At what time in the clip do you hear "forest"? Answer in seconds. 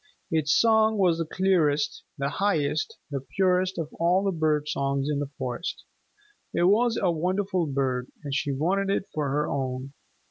5.37-5.85